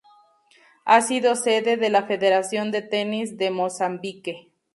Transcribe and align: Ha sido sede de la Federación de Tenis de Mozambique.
Ha 0.85 1.01
sido 1.03 1.35
sede 1.35 1.77
de 1.77 1.91
la 1.91 2.07
Federación 2.07 2.71
de 2.71 2.81
Tenis 2.81 3.37
de 3.37 3.51
Mozambique. 3.51 4.49